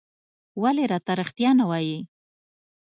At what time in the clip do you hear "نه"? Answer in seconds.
1.59-1.65